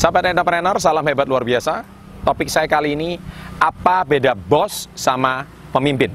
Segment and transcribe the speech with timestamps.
[0.00, 1.84] Sahabat entrepreneur, salam hebat luar biasa.
[2.24, 3.20] Topik saya kali ini,
[3.60, 5.44] apa beda bos sama
[5.76, 6.08] pemimpin?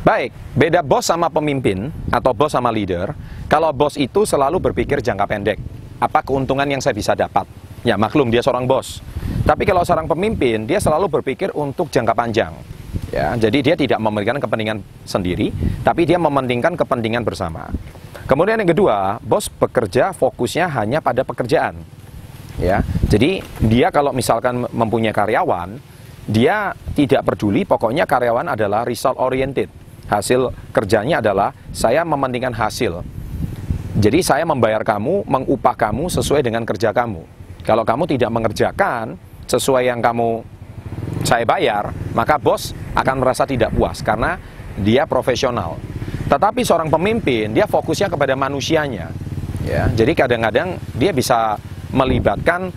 [0.00, 3.12] Baik, beda bos sama pemimpin atau bos sama leader.
[3.52, 5.60] Kalau bos itu selalu berpikir jangka pendek.
[6.00, 7.44] Apa keuntungan yang saya bisa dapat?
[7.84, 9.04] Ya maklum dia seorang bos.
[9.42, 12.54] Tapi kalau seorang pemimpin, dia selalu berpikir untuk jangka panjang.
[13.12, 15.52] Ya, jadi dia tidak mementingkan kepentingan sendiri,
[15.84, 17.68] tapi dia mementingkan kepentingan bersama.
[18.24, 21.76] Kemudian yang kedua, bos bekerja fokusnya hanya pada pekerjaan.
[22.56, 25.76] Ya, jadi dia kalau misalkan mempunyai karyawan,
[26.24, 33.00] dia tidak peduli, pokoknya karyawan adalah result oriented hasil kerjanya adalah saya mementingkan hasil.
[33.96, 37.24] Jadi saya membayar kamu, mengupah kamu sesuai dengan kerja kamu.
[37.64, 40.42] Kalau kamu tidak mengerjakan sesuai yang kamu
[41.22, 44.36] saya bayar, maka bos akan merasa tidak puas karena
[44.78, 45.78] dia profesional.
[46.26, 49.12] Tetapi seorang pemimpin, dia fokusnya kepada manusianya.
[49.62, 51.54] Ya, jadi kadang-kadang dia bisa
[51.94, 52.72] melibatkan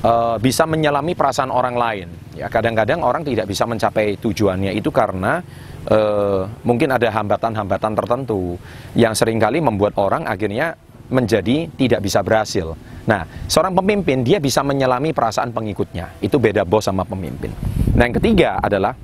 [0.00, 2.08] uh, bisa menyelami perasaan orang lain.
[2.38, 5.44] Ya, kadang-kadang orang tidak bisa mencapai tujuannya itu karena
[5.90, 8.56] uh, mungkin ada hambatan-hambatan tertentu
[8.96, 10.72] yang sering kali membuat orang akhirnya
[11.10, 12.78] menjadi tidak bisa berhasil.
[13.04, 16.22] Nah, seorang pemimpin dia bisa menyelami perasaan pengikutnya.
[16.22, 17.50] Itu beda bos sama pemimpin.
[17.92, 18.94] Nah, yang ketiga adalah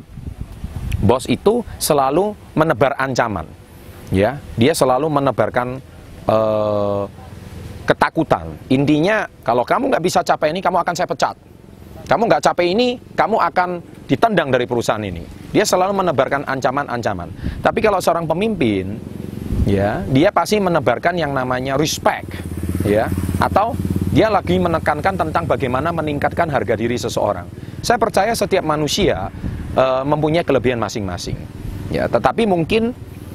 [1.02, 3.44] bos itu selalu menebar ancaman.
[4.14, 5.82] Ya, dia selalu menebarkan
[6.30, 7.10] uh,
[7.82, 8.54] ketakutan.
[8.70, 11.34] Intinya, kalau kamu nggak bisa capai ini, kamu akan saya pecat.
[12.06, 15.26] Kamu nggak capai ini, kamu akan ditendang dari perusahaan ini.
[15.50, 17.58] Dia selalu menebarkan ancaman-ancaman.
[17.58, 18.94] Tapi kalau seorang pemimpin,
[19.66, 22.30] ya, dia pasti menebarkan yang namanya respect,
[22.86, 23.10] ya,
[23.42, 23.74] atau
[24.14, 27.44] dia lagi menekankan tentang bagaimana meningkatkan harga diri seseorang.
[27.84, 29.28] Saya percaya setiap manusia
[29.76, 31.36] uh, mempunyai kelebihan masing-masing,
[31.92, 32.94] ya, tetapi mungkin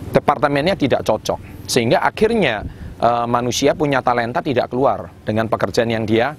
[0.09, 2.65] departemennya tidak cocok, sehingga akhirnya
[2.97, 6.33] uh, manusia punya talenta tidak keluar dengan pekerjaan yang dia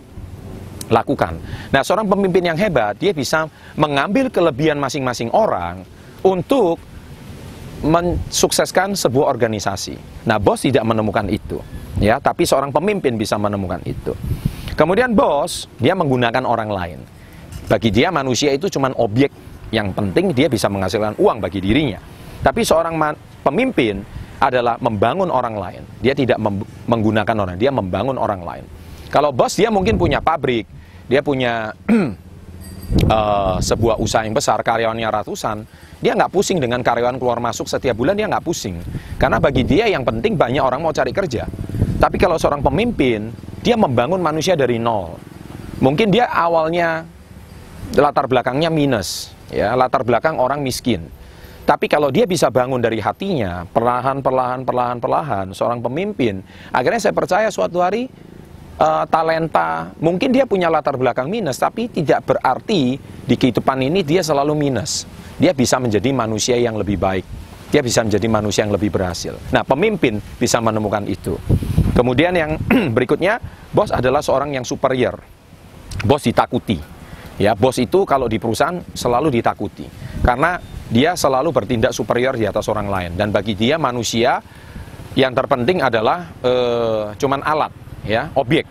[0.93, 1.41] lakukan.
[1.73, 3.49] Nah, seorang pemimpin yang hebat, dia bisa
[3.81, 5.89] mengambil kelebihan masing-masing orang
[6.21, 6.77] untuk
[7.83, 10.27] mensukseskan sebuah organisasi.
[10.27, 11.59] Nah, bos tidak menemukan itu,
[11.99, 14.15] ya, tapi seorang pemimpin bisa menemukan itu.
[14.79, 16.99] Kemudian bos, dia menggunakan orang lain.
[17.67, 19.31] Bagi dia manusia itu cuma objek
[19.73, 21.99] yang penting dia bisa menghasilkan uang bagi dirinya.
[22.43, 22.99] Tapi seorang
[23.43, 24.03] pemimpin
[24.43, 25.83] adalah membangun orang lain.
[26.03, 26.43] Dia tidak
[26.87, 28.65] menggunakan orang, dia membangun orang lain.
[29.09, 30.67] Kalau bos dia mungkin punya pabrik,
[31.07, 31.71] dia punya
[33.09, 35.65] uh, sebuah usaha yang besar, karyawannya ratusan,
[36.03, 38.81] dia nggak pusing dengan karyawan keluar masuk setiap bulan, dia nggak pusing.
[39.17, 41.47] Karena bagi dia yang penting banyak orang mau cari kerja.
[42.03, 43.31] Tapi kalau seorang pemimpin,
[43.63, 45.15] dia membangun manusia dari nol.
[45.79, 47.07] Mungkin dia awalnya
[47.95, 51.07] latar belakangnya minus, ya latar belakang orang miskin.
[51.63, 56.43] Tapi kalau dia bisa bangun dari hatinya, perlahan, perlahan, perlahan, perlahan, seorang pemimpin,
[56.75, 58.11] akhirnya saya percaya suatu hari
[58.79, 64.25] uh, talenta, mungkin dia punya latar belakang minus, tapi tidak berarti di kehidupan ini dia
[64.25, 65.05] selalu minus.
[65.37, 67.27] Dia bisa menjadi manusia yang lebih baik.
[67.73, 69.33] Dia bisa menjadi manusia yang lebih berhasil.
[69.49, 71.41] Nah, pemimpin bisa menemukan itu.
[71.97, 72.61] Kemudian yang
[72.97, 73.41] berikutnya,
[73.73, 75.19] bos adalah seorang yang superior.
[76.05, 76.77] Bos ditakuti.
[77.41, 79.89] Ya, bos itu kalau di perusahaan selalu ditakuti.
[80.21, 80.61] Karena
[80.93, 84.45] dia selalu bertindak superior di atas orang lain dan bagi dia manusia
[85.17, 87.73] yang terpenting adalah uh, cuman alat
[88.07, 88.67] ya, objek.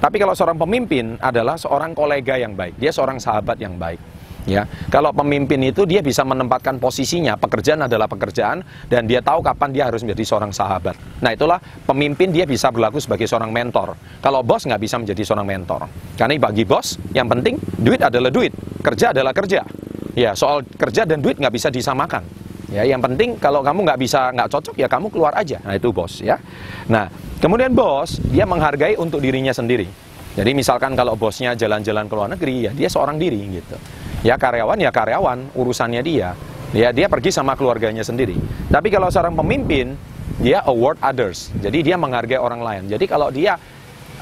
[0.00, 3.96] Tapi kalau seorang pemimpin adalah seorang kolega yang baik, dia seorang sahabat yang baik.
[4.44, 8.60] Ya, kalau pemimpin itu dia bisa menempatkan posisinya, pekerjaan adalah pekerjaan
[8.92, 11.00] dan dia tahu kapan dia harus menjadi seorang sahabat.
[11.24, 11.56] Nah itulah
[11.88, 13.96] pemimpin dia bisa berlaku sebagai seorang mentor.
[14.20, 15.88] Kalau bos nggak bisa menjadi seorang mentor,
[16.20, 18.52] karena bagi bos yang penting duit adalah duit,
[18.84, 19.64] kerja adalah kerja.
[20.12, 22.43] Ya soal kerja dan duit nggak bisa disamakan.
[22.72, 25.60] Ya, yang penting kalau kamu nggak bisa nggak cocok ya kamu keluar aja.
[25.64, 26.40] Nah itu bos ya.
[26.88, 27.08] Nah
[27.44, 29.84] Kemudian bos, dia menghargai untuk dirinya sendiri.
[30.32, 33.76] Jadi misalkan kalau bosnya jalan-jalan ke luar negeri, ya dia seorang diri gitu.
[34.24, 36.32] Ya karyawan ya karyawan, urusannya dia.
[36.72, 38.40] Ya dia pergi sama keluarganya sendiri.
[38.72, 39.92] Tapi kalau seorang pemimpin,
[40.40, 41.52] dia award others.
[41.60, 42.82] Jadi dia menghargai orang lain.
[42.88, 43.60] Jadi kalau dia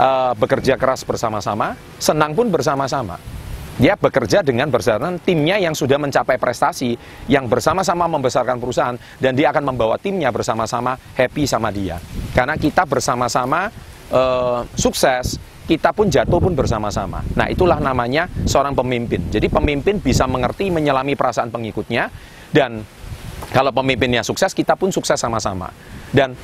[0.02, 3.22] uh, bekerja keras bersama-sama, senang pun bersama-sama.
[3.80, 6.92] Dia bekerja dengan berdasarkan timnya yang sudah mencapai prestasi,
[7.24, 11.96] yang bersama-sama membesarkan perusahaan, dan dia akan membawa timnya bersama-sama happy sama dia.
[12.36, 13.72] Karena kita bersama-sama
[14.12, 17.24] uh, sukses, kita pun jatuh pun bersama-sama.
[17.32, 19.32] Nah itulah namanya seorang pemimpin.
[19.32, 22.12] Jadi pemimpin bisa mengerti, menyelami perasaan pengikutnya,
[22.52, 22.84] dan
[23.50, 25.72] kalau pemimpinnya sukses, kita pun sukses sama-sama.
[26.12, 26.36] Dan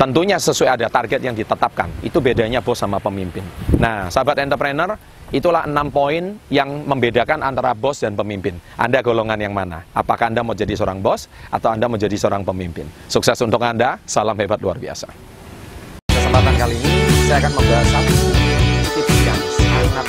[0.00, 1.92] tentunya sesuai ada target yang ditetapkan.
[2.00, 3.44] Itu bedanya bos sama pemimpin.
[3.76, 4.96] Nah, sahabat entrepreneur,
[5.30, 8.58] Itulah enam poin yang membedakan antara bos dan pemimpin.
[8.74, 9.86] Anda golongan yang mana?
[9.94, 12.90] Apakah Anda mau jadi seorang bos atau Anda mau jadi seorang pemimpin?
[13.06, 15.06] Sukses untuk Anda, salam hebat luar biasa.
[16.10, 16.94] Kesempatan kali ini
[17.30, 18.14] saya akan membahas satu
[18.90, 20.06] tips yang sangat